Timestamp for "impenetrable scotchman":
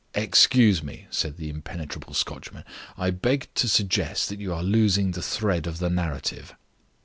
1.51-2.63